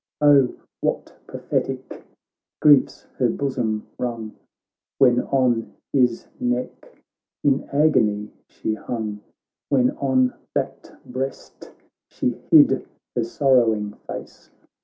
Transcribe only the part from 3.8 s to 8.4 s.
wrung When on his neck in agony